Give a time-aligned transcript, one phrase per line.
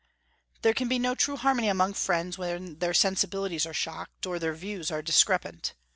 [0.63, 4.53] There can be no true harmony among friends when their sensibilities are shocked, or their
[4.55, 5.75] views are discrepant.